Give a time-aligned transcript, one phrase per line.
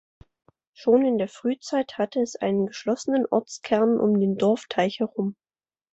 [0.73, 5.35] Schon in der Frühzeit hatte es einen geschlossenen Ortskern um den Dorfteich herum.